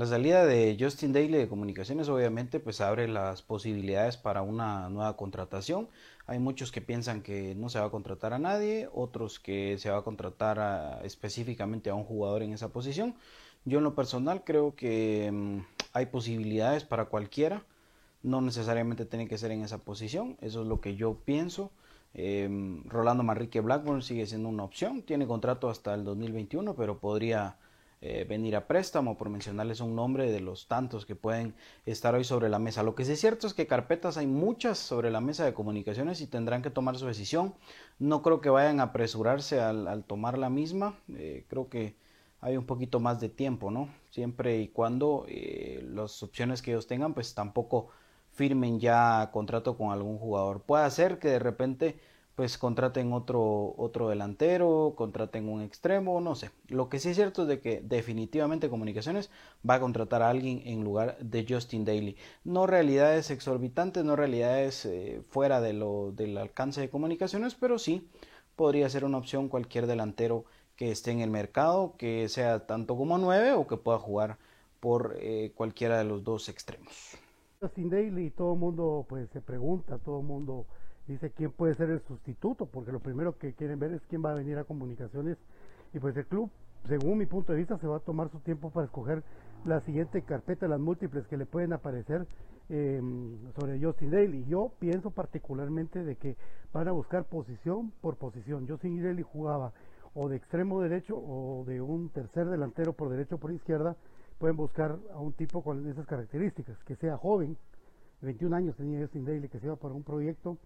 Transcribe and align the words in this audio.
La 0.00 0.06
salida 0.06 0.46
de 0.46 0.78
Justin 0.80 1.12
Daly 1.12 1.28
de 1.28 1.46
comunicaciones 1.46 2.08
obviamente 2.08 2.58
pues 2.58 2.80
abre 2.80 3.06
las 3.06 3.42
posibilidades 3.42 4.16
para 4.16 4.40
una 4.40 4.88
nueva 4.88 5.14
contratación. 5.14 5.90
Hay 6.26 6.38
muchos 6.38 6.72
que 6.72 6.80
piensan 6.80 7.20
que 7.20 7.54
no 7.54 7.68
se 7.68 7.80
va 7.80 7.84
a 7.84 7.90
contratar 7.90 8.32
a 8.32 8.38
nadie, 8.38 8.88
otros 8.94 9.38
que 9.38 9.76
se 9.76 9.90
va 9.90 9.98
a 9.98 10.02
contratar 10.02 11.04
específicamente 11.04 11.90
a 11.90 11.94
un 11.94 12.04
jugador 12.04 12.42
en 12.42 12.54
esa 12.54 12.70
posición. 12.70 13.14
Yo 13.66 13.76
en 13.76 13.84
lo 13.84 13.94
personal 13.94 14.42
creo 14.42 14.74
que 14.74 15.30
mm, 15.30 15.58
hay 15.92 16.06
posibilidades 16.06 16.84
para 16.84 17.04
cualquiera, 17.04 17.62
no 18.22 18.40
necesariamente 18.40 19.04
tiene 19.04 19.28
que 19.28 19.36
ser 19.36 19.50
en 19.50 19.60
esa 19.64 19.76
posición, 19.84 20.38
eso 20.40 20.62
es 20.62 20.66
lo 20.66 20.80
que 20.80 20.96
yo 20.96 21.18
pienso. 21.26 21.72
Em, 22.14 22.84
Rolando 22.88 23.22
Manrique 23.22 23.60
Blackburn 23.60 24.00
sigue 24.00 24.24
siendo 24.24 24.48
una 24.48 24.64
opción, 24.64 25.02
tiene 25.02 25.26
contrato 25.26 25.68
hasta 25.68 25.92
el 25.92 26.04
2021, 26.04 26.74
pero 26.74 27.00
podría 27.00 27.58
eh, 28.02 28.24
venir 28.26 28.56
a 28.56 28.66
préstamo, 28.66 29.18
por 29.18 29.28
mencionarles 29.28 29.80
un 29.80 29.94
nombre 29.94 30.32
de 30.32 30.40
los 30.40 30.68
tantos 30.68 31.04
que 31.04 31.14
pueden 31.14 31.54
estar 31.84 32.14
hoy 32.14 32.24
sobre 32.24 32.48
la 32.48 32.58
mesa. 32.58 32.82
Lo 32.82 32.94
que 32.94 33.04
sí 33.04 33.12
es 33.12 33.20
cierto 33.20 33.46
es 33.46 33.52
que 33.52 33.66
carpetas 33.66 34.16
hay 34.16 34.26
muchas 34.26 34.78
sobre 34.78 35.10
la 35.10 35.20
mesa 35.20 35.44
de 35.44 35.52
comunicaciones 35.52 36.22
y 36.22 36.26
tendrán 36.26 36.62
que 36.62 36.70
tomar 36.70 36.96
su 36.96 37.06
decisión. 37.06 37.54
No 37.98 38.22
creo 38.22 38.40
que 38.40 38.48
vayan 38.48 38.80
a 38.80 38.84
apresurarse 38.84 39.60
al, 39.60 40.04
tomar 40.04 40.38
la 40.38 40.48
misma. 40.48 40.98
Eh, 41.14 41.44
creo 41.48 41.68
que 41.68 41.94
hay 42.40 42.56
un 42.56 42.64
poquito 42.64 43.00
más 43.00 43.20
de 43.20 43.28
tiempo, 43.28 43.70
¿no? 43.70 43.90
Siempre 44.08 44.60
y 44.60 44.68
cuando 44.68 45.26
eh, 45.28 45.86
las 45.92 46.22
opciones 46.22 46.62
que 46.62 46.70
ellos 46.70 46.86
tengan, 46.86 47.12
pues 47.12 47.34
tampoco 47.34 47.88
firmen 48.32 48.80
ya 48.80 49.28
contrato 49.30 49.76
con 49.76 49.92
algún 49.92 50.18
jugador. 50.18 50.62
Puede 50.62 50.90
ser 50.90 51.18
que 51.18 51.28
de 51.28 51.38
repente 51.38 52.00
pues 52.40 52.56
contraten 52.56 53.12
otro, 53.12 53.74
otro 53.76 54.08
delantero, 54.08 54.94
contraten 54.96 55.46
un 55.46 55.60
extremo, 55.60 56.22
no 56.22 56.34
sé. 56.34 56.50
Lo 56.68 56.88
que 56.88 56.98
sí 56.98 57.10
es 57.10 57.16
cierto 57.16 57.42
es 57.42 57.48
de 57.48 57.60
que 57.60 57.82
definitivamente 57.82 58.70
Comunicaciones 58.70 59.28
va 59.68 59.74
a 59.74 59.80
contratar 59.80 60.22
a 60.22 60.30
alguien 60.30 60.62
en 60.64 60.82
lugar 60.82 61.18
de 61.18 61.44
Justin 61.46 61.84
Daly. 61.84 62.16
No 62.42 62.66
realidades 62.66 63.30
exorbitantes, 63.30 64.06
no 64.06 64.16
realidades 64.16 64.86
eh, 64.86 65.20
fuera 65.28 65.60
de 65.60 65.74
lo, 65.74 66.12
del 66.12 66.38
alcance 66.38 66.80
de 66.80 66.88
Comunicaciones, 66.88 67.54
pero 67.54 67.78
sí 67.78 68.08
podría 68.56 68.88
ser 68.88 69.04
una 69.04 69.18
opción 69.18 69.50
cualquier 69.50 69.86
delantero 69.86 70.46
que 70.76 70.92
esté 70.92 71.10
en 71.10 71.20
el 71.20 71.28
mercado, 71.28 71.94
que 71.98 72.26
sea 72.30 72.66
tanto 72.66 72.96
como 72.96 73.18
nueve 73.18 73.52
o 73.52 73.66
que 73.66 73.76
pueda 73.76 73.98
jugar 73.98 74.38
por 74.80 75.14
eh, 75.20 75.52
cualquiera 75.54 75.98
de 75.98 76.04
los 76.04 76.24
dos 76.24 76.48
extremos. 76.48 77.18
Justin 77.60 77.90
Daly, 77.90 78.30
todo 78.30 78.54
el 78.54 78.58
mundo 78.58 79.04
pues 79.06 79.28
se 79.28 79.42
pregunta, 79.42 79.98
todo 79.98 80.20
el 80.20 80.26
mundo 80.26 80.64
dice 81.10 81.30
quién 81.30 81.50
puede 81.50 81.74
ser 81.74 81.90
el 81.90 82.00
sustituto, 82.02 82.66
porque 82.66 82.92
lo 82.92 83.00
primero 83.00 83.36
que 83.36 83.52
quieren 83.54 83.78
ver 83.78 83.92
es 83.92 84.02
quién 84.08 84.24
va 84.24 84.30
a 84.30 84.34
venir 84.34 84.58
a 84.58 84.64
comunicaciones 84.64 85.36
y 85.92 85.98
pues 85.98 86.16
el 86.16 86.26
club, 86.26 86.50
según 86.86 87.18
mi 87.18 87.26
punto 87.26 87.52
de 87.52 87.58
vista, 87.58 87.76
se 87.78 87.86
va 87.86 87.96
a 87.96 88.00
tomar 88.00 88.30
su 88.30 88.38
tiempo 88.40 88.70
para 88.70 88.86
escoger 88.86 89.22
la 89.64 89.80
siguiente 89.80 90.22
carpeta, 90.22 90.68
las 90.68 90.80
múltiples 90.80 91.26
que 91.26 91.36
le 91.36 91.46
pueden 91.46 91.72
aparecer 91.72 92.26
em, 92.68 93.36
sobre 93.58 93.82
Justin 93.82 94.10
Daly. 94.12 94.44
Yo 94.46 94.72
pienso 94.78 95.10
particularmente 95.10 96.04
de 96.04 96.16
que 96.16 96.36
van 96.72 96.88
a 96.88 96.92
buscar 96.92 97.24
posición 97.24 97.92
por 98.00 98.16
posición. 98.16 98.68
Justin 98.68 99.02
Daly 99.02 99.22
jugaba 99.22 99.72
o 100.14 100.28
de 100.28 100.36
extremo 100.36 100.80
derecho 100.80 101.16
o 101.16 101.64
de 101.66 101.80
un 101.80 102.08
tercer 102.10 102.48
delantero 102.48 102.92
por 102.92 103.10
derecho 103.10 103.34
o 103.34 103.38
por 103.38 103.52
izquierda. 103.52 103.96
Pueden 104.38 104.56
buscar 104.56 104.96
a 105.12 105.18
un 105.18 105.32
tipo 105.32 105.62
con 105.62 105.86
esas 105.88 106.06
características, 106.06 106.78
que 106.84 106.96
sea 106.96 107.16
joven, 107.18 107.58
21 108.22 108.56
años 108.56 108.76
tenía 108.76 109.00
Justin 109.00 109.24
Daly, 109.24 109.48
que 109.48 109.58
se 109.58 109.66
iba 109.66 109.76
para 109.76 109.94
un 109.94 110.02
proyecto 110.02 110.56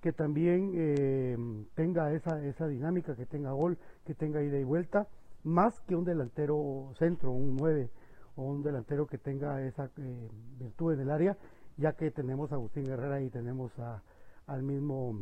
que 0.00 0.12
también 0.12 0.72
eh, 0.74 1.36
tenga 1.74 2.12
esa, 2.12 2.44
esa 2.44 2.66
dinámica, 2.68 3.16
que 3.16 3.26
tenga 3.26 3.52
gol, 3.52 3.78
que 4.04 4.14
tenga 4.14 4.42
ida 4.42 4.58
y 4.58 4.64
vuelta, 4.64 5.08
más 5.42 5.80
que 5.80 5.96
un 5.96 6.04
delantero 6.04 6.92
centro, 6.98 7.32
un 7.32 7.56
9 7.56 7.90
o 8.36 8.42
un 8.42 8.62
delantero 8.62 9.06
que 9.06 9.18
tenga 9.18 9.62
esa 9.66 9.90
eh, 9.96 10.28
virtud 10.58 10.94
en 10.94 11.00
el 11.00 11.10
área, 11.10 11.36
ya 11.76 11.94
que 11.94 12.10
tenemos 12.10 12.52
a 12.52 12.56
Agustín 12.56 12.88
Herrera 12.88 13.20
y 13.20 13.30
tenemos 13.30 13.76
a, 13.78 14.02
al 14.46 14.62
mismo 14.62 15.18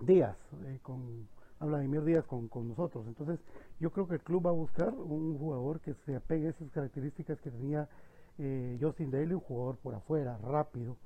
Díaz, 0.00 0.36
eh, 0.64 0.78
con, 0.82 1.28
a 1.58 1.66
Vladimir 1.66 2.02
Díaz 2.02 2.24
con, 2.24 2.48
con, 2.48 2.68
nosotros. 2.68 3.06
Entonces, 3.06 3.38
yo 3.80 3.90
creo 3.90 4.08
que 4.08 4.14
el 4.14 4.22
club 4.22 4.46
va 4.46 4.50
a 4.50 4.54
buscar 4.54 4.94
un 4.94 5.36
jugador 5.36 5.80
que 5.80 5.92
se 6.06 6.16
apegue 6.16 6.46
a 6.46 6.50
esas 6.50 6.70
características 6.70 7.38
que 7.40 7.50
tenía 7.50 7.88
Justin 8.80 9.10
Daly, 9.10 9.34
un 9.34 9.40
jugador 9.40 9.76
por 9.76 9.94
afuera, 9.94 10.38
rápido, 10.38 10.96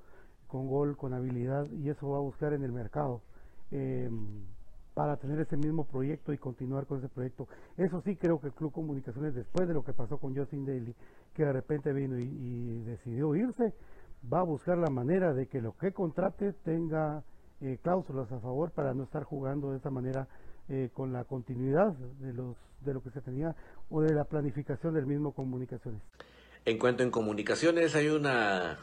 con 0.47 0.69
gol, 0.69 0.97
con 0.97 1.15
habilidad, 1.15 1.67
y 1.71 1.89
eso 1.89 2.09
va 2.11 2.19
a 2.19 2.21
buscar 2.21 2.53
en 2.53 2.63
el 2.63 2.73
mercado 2.73 3.23
em, 3.71 4.45
para 4.95 5.17
tener 5.17 5.41
ese 5.41 5.57
mismo 5.57 5.85
proyecto 5.85 6.33
y 6.33 6.39
continuar 6.39 6.87
con 6.87 6.99
ese 6.99 7.09
proyecto. 7.09 7.49
Eso 7.77 8.01
sí 8.03 8.17
creo 8.17 8.41
que 8.41 8.49
el 8.49 8.53
Club 8.53 8.73
Comunicaciones, 8.73 9.35
después 9.35 9.67
de 9.67 9.75
lo 9.75 9.83
que 9.85 9.93
pasó 9.93 10.19
con 10.19 10.37
Justin 10.37 10.65
Daly, 10.65 10.95
que 11.35 11.45
de 11.45 11.53
repente 11.53 11.93
vino 11.93 12.19
y, 12.19 12.83
decidió 12.85 13.35
irse, 13.35 13.75
va 14.33 14.41
a 14.41 14.45
buscar 14.45 14.79
la 14.79 14.91
manera 14.91 15.33
de 15.33 15.47
que 15.49 15.61
lo 15.61 15.77
que 15.77 15.93
contrate 15.93 16.53
tenga 16.65 17.23
eh, 17.61 17.79
cláusulas 17.83 18.31
a 18.31 18.41
favor 18.41 18.71
para 18.71 18.95
no 18.95 19.05
estar 19.05 19.25
jugando 19.25 19.73
de 19.73 19.79
esa 19.79 19.91
manera 19.91 20.29
eh, 20.69 20.91
con 20.95 21.13
la 21.13 21.25
continuidad 21.25 21.93
de, 22.21 22.33
los, 22.33 22.57
de 22.81 22.95
lo 22.95 23.03
que 23.03 23.11
se 23.11 23.21
tenía 23.21 23.55
o 23.91 24.01
de 24.01 24.15
la 24.15 24.25
planificación 24.25 24.95
del 24.95 25.07
mismo 25.07 25.33
Comunicaciones. 25.33 26.01
En 26.65 26.79
cuanto 26.79 27.03
en 27.03 27.11
comunicaciones, 27.11 27.95
hay 27.95 28.09
una 28.09 28.79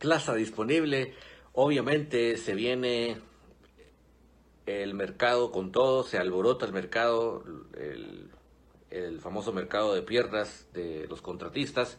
plaza 0.00 0.34
disponible. 0.34 1.14
Obviamente 1.52 2.36
se 2.36 2.54
viene 2.54 3.18
el 4.66 4.94
mercado 4.94 5.52
con 5.52 5.70
todo, 5.70 6.02
se 6.02 6.18
alborota 6.18 6.66
el 6.66 6.72
mercado, 6.72 7.44
el, 7.74 8.30
famoso 9.20 9.52
mercado 9.52 9.94
de 9.94 10.02
piernas 10.02 10.66
de 10.72 11.06
los 11.08 11.20
contratistas 11.22 11.98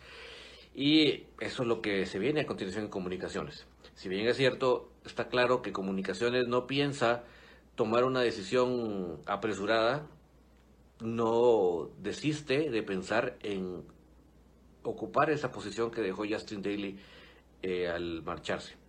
y 0.73 1.25
eso 1.39 1.61
es 1.61 1.67
lo 1.67 1.81
que 1.81 2.05
se 2.05 2.19
viene 2.19 2.41
a 2.41 2.45
continuación 2.45 2.85
en 2.85 2.89
comunicaciones. 2.89 3.65
Si 3.95 4.09
bien 4.09 4.27
es 4.27 4.37
cierto, 4.37 4.89
está 5.05 5.29
claro 5.29 5.61
que 5.61 5.71
comunicaciones 5.71 6.47
no 6.47 6.67
piensa 6.67 7.23
tomar 7.75 8.03
una 8.03 8.21
decisión 8.21 9.21
apresurada, 9.25 10.07
no 10.99 11.89
desiste 11.99 12.69
de 12.69 12.83
pensar 12.83 13.37
en 13.41 13.83
ocupar 14.83 15.29
esa 15.29 15.51
posición 15.51 15.91
que 15.91 16.01
dejó 16.01 16.25
Justin 16.27 16.61
Daly 16.61 16.97
eh, 17.61 17.87
al 17.87 18.23
marcharse. 18.23 18.81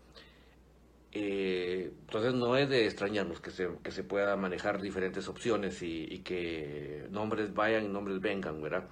Eh, 1.15 1.93
entonces 2.01 2.33
no 2.33 2.57
es 2.57 2.71
de 2.71 2.87
extrañarnos 2.87 3.41
que 3.41 3.51
se, 3.51 3.69
que 3.83 3.91
se 3.91 4.03
pueda 4.03 4.35
manejar 4.37 4.81
diferentes 4.81 5.29
opciones 5.29 5.83
y, 5.83 6.21
que 6.21 7.07
nombres 7.11 7.53
vayan 7.53 7.85
y 7.85 7.89
nombres 7.89 8.21
vengan, 8.21 8.63
¿verdad? 8.63 8.89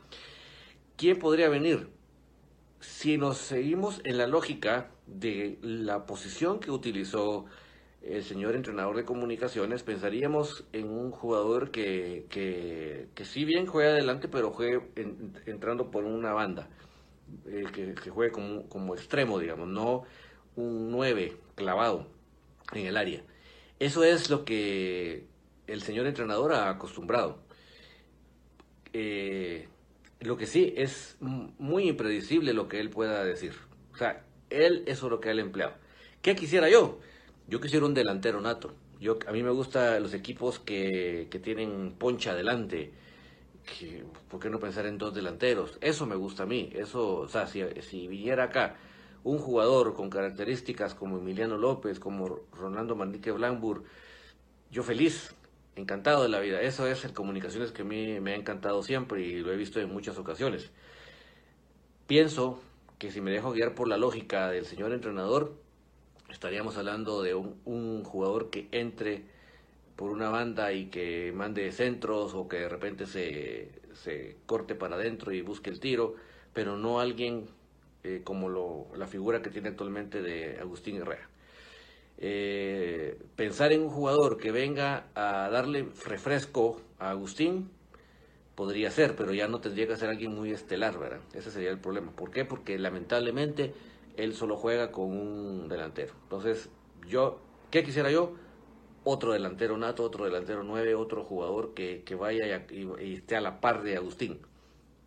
¿Quién 0.96 1.18
podría 1.18 1.48
venir? 1.48 1.88
Si 2.80 3.16
nos 3.16 3.38
seguimos 3.38 4.00
en 4.04 4.18
la 4.18 4.26
lógica 4.26 4.90
de 5.06 5.58
la 5.62 6.06
posición 6.06 6.60
que 6.60 6.70
utilizó 6.70 7.46
el 8.02 8.22
señor 8.22 8.54
entrenador 8.54 8.96
de 8.96 9.04
comunicaciones, 9.04 9.82
pensaríamos 9.82 10.64
en 10.72 10.90
un 10.90 11.10
jugador 11.10 11.70
que, 11.70 12.26
que, 12.30 13.08
que 13.14 13.24
si 13.24 13.44
bien 13.44 13.66
juega 13.66 13.90
adelante, 13.92 14.28
pero 14.28 14.50
juegue 14.50 14.82
entrando 15.46 15.90
por 15.90 16.04
una 16.04 16.32
banda. 16.32 16.68
Eh, 17.46 17.66
que, 17.72 18.10
juegue 18.10 18.32
como, 18.32 18.68
como 18.68 18.94
extremo, 18.94 19.38
digamos, 19.38 19.68
no 19.68 20.04
un 20.56 20.90
9 20.90 21.36
clavado 21.54 22.06
en 22.72 22.86
el 22.86 22.96
área. 22.96 23.22
Eso 23.78 24.04
es 24.04 24.30
lo 24.30 24.44
que 24.44 25.26
el 25.66 25.82
señor 25.82 26.06
entrenador 26.06 26.52
ha 26.52 26.70
acostumbrado. 26.70 27.38
Eh, 28.92 29.68
lo 30.20 30.36
que 30.36 30.46
sí 30.46 30.74
es 30.76 31.16
muy 31.20 31.88
impredecible 31.88 32.52
lo 32.52 32.68
que 32.68 32.80
él 32.80 32.90
pueda 32.90 33.24
decir. 33.24 33.54
O 33.92 33.96
sea, 33.96 34.24
él 34.50 34.82
eso 34.86 35.06
es 35.06 35.10
lo 35.10 35.20
que 35.20 35.30
él 35.30 35.38
ha 35.38 35.42
empleado. 35.42 35.74
¿Qué 36.22 36.36
quisiera 36.36 36.68
yo? 36.68 37.00
Yo 37.48 37.60
quisiera 37.60 37.86
un 37.86 37.94
delantero 37.94 38.40
nato. 38.40 38.74
Yo, 39.00 39.18
a 39.26 39.32
mí 39.32 39.42
me 39.42 39.50
gustan 39.50 40.02
los 40.02 40.12
equipos 40.12 40.58
que, 40.58 41.28
que 41.30 41.38
tienen 41.38 41.94
poncha 41.98 42.32
adelante, 42.32 42.92
¿por 44.28 44.40
qué 44.40 44.50
no 44.50 44.58
pensar 44.58 44.86
en 44.86 44.98
dos 44.98 45.14
delanteros? 45.14 45.78
Eso 45.80 46.06
me 46.06 46.16
gusta 46.16 46.44
a 46.44 46.46
mí. 46.46 46.70
Eso, 46.74 47.16
o 47.20 47.28
sea, 47.28 47.46
si, 47.46 47.62
si 47.82 48.08
viniera 48.08 48.44
acá 48.44 48.76
un 49.24 49.38
jugador 49.38 49.94
con 49.94 50.10
características 50.10 50.94
como 50.94 51.18
Emiliano 51.18 51.58
López, 51.58 52.00
como 52.00 52.40
Ronaldo 52.52 52.96
Manrique 52.96 53.30
Blancburg, 53.32 53.84
yo 54.70 54.82
feliz, 54.82 55.34
encantado 55.76 56.22
de 56.22 56.28
la 56.28 56.40
vida. 56.40 56.60
Eso 56.60 56.86
es 56.86 57.04
el 57.04 57.12
comunicaciones 57.12 57.72
que 57.72 57.82
a 57.82 57.84
mí 57.84 58.20
me 58.20 58.32
ha 58.32 58.36
encantado 58.36 58.82
siempre 58.82 59.22
y 59.22 59.40
lo 59.40 59.52
he 59.52 59.56
visto 59.56 59.80
en 59.80 59.92
muchas 59.92 60.18
ocasiones. 60.18 60.70
Pienso 62.06 62.60
que 62.98 63.10
si 63.10 63.20
me 63.20 63.30
dejo 63.30 63.52
guiar 63.52 63.74
por 63.74 63.88
la 63.88 63.96
lógica 63.96 64.48
del 64.50 64.66
señor 64.66 64.92
entrenador, 64.92 65.54
estaríamos 66.28 66.76
hablando 66.76 67.22
de 67.22 67.34
un 67.34 68.04
jugador 68.04 68.50
que 68.50 68.68
entre 68.72 69.24
por 70.00 70.12
una 70.12 70.30
banda 70.30 70.72
y 70.72 70.86
que 70.86 71.30
mande 71.30 71.70
centros 71.72 72.32
o 72.32 72.48
que 72.48 72.56
de 72.56 72.70
repente 72.70 73.04
se, 73.04 73.68
se 73.92 74.38
corte 74.46 74.74
para 74.74 74.96
adentro 74.96 75.30
y 75.30 75.42
busque 75.42 75.68
el 75.68 75.78
tiro, 75.78 76.14
pero 76.54 76.78
no 76.78 77.00
alguien 77.00 77.50
eh, 78.02 78.22
como 78.24 78.48
lo, 78.48 78.86
la 78.96 79.06
figura 79.06 79.42
que 79.42 79.50
tiene 79.50 79.68
actualmente 79.68 80.22
de 80.22 80.58
Agustín 80.58 80.96
Herrera. 80.96 81.28
Eh, 82.16 83.18
pensar 83.36 83.74
en 83.74 83.82
un 83.82 83.90
jugador 83.90 84.38
que 84.38 84.52
venga 84.52 85.08
a 85.14 85.50
darle 85.50 85.86
refresco 86.06 86.80
a 86.98 87.10
Agustín 87.10 87.68
podría 88.54 88.90
ser, 88.90 89.16
pero 89.16 89.34
ya 89.34 89.48
no 89.48 89.60
tendría 89.60 89.86
que 89.86 89.96
ser 89.96 90.08
alguien 90.08 90.34
muy 90.34 90.50
estelar, 90.50 90.98
¿verdad? 90.98 91.20
Ese 91.34 91.50
sería 91.50 91.68
el 91.68 91.78
problema. 91.78 92.10
¿Por 92.12 92.30
qué? 92.30 92.46
Porque 92.46 92.78
lamentablemente 92.78 93.74
él 94.16 94.32
solo 94.32 94.56
juega 94.56 94.92
con 94.92 95.10
un 95.10 95.68
delantero. 95.68 96.14
Entonces, 96.22 96.70
yo, 97.06 97.38
¿qué 97.70 97.84
quisiera 97.84 98.10
yo? 98.10 98.32
Otro 99.04 99.32
delantero 99.32 99.78
nato, 99.78 100.04
otro 100.04 100.26
delantero 100.26 100.62
nueve, 100.62 100.94
otro 100.94 101.24
jugador 101.24 101.72
que, 101.72 102.04
vaya 102.18 102.66
y, 102.70 103.14
esté 103.14 103.36
a 103.36 103.40
la 103.40 103.60
par 103.60 103.82
de 103.82 103.96
Agustín. 103.96 104.40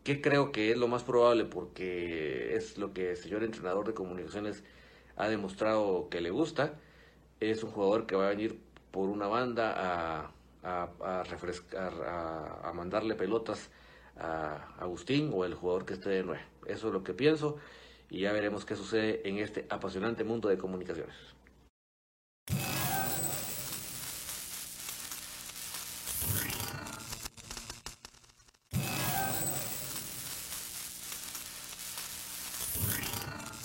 ¿Qué 0.04 0.19
creo 0.22 0.51
que 0.51 0.72
es 0.72 0.78
lo 0.78 0.88
más 0.88 1.04
probable? 1.04 1.45
Porque 1.45 2.56
es 2.56 2.78
lo 2.78 2.92
que 2.94 3.12
el 3.12 3.18
señor 3.18 3.44
entrenador 3.44 3.88
de 3.88 3.94
comunicaciones 3.94 4.63
ha 5.16 5.28
demostrado 5.28 6.10
que 6.10 6.22
le 6.22 6.31
gusta. 6.31 6.74
Es 7.40 7.63
un 7.63 7.72
jugador 7.72 8.07
que 8.07 8.16
va 8.16 8.25
a 8.25 8.30
venir 8.30 8.60
por 8.92 9.10
una 9.10 9.28
banda 9.28 9.74
a, 9.78 10.31
a, 10.63 11.24
refrescar, 11.24 11.94
a, 12.04 12.69
a, 12.69 12.74
mandarle 12.74 13.16
pelotas 13.16 13.69
a 14.18 14.75
Agustín 14.80 15.31
o 15.34 15.45
el 15.45 15.54
jugador 15.54 15.86
que 15.86 15.94
esté 15.94 16.10
de 16.10 16.24
nueve. 16.24 16.42
Eso 16.66 16.88
es 16.88 16.94
lo 16.94 17.04
que 17.04 17.13
pienso 17.13 17.57
y 18.10 18.22
ya 18.22 18.31
veremos 18.31 18.66
qué 18.66 18.75
sucede 18.75 19.28
en 19.28 19.38
este 19.38 19.66
apasionante 19.69 20.24
mundo 20.24 20.50
de 20.50 20.57
comunicaciones. 20.57 21.16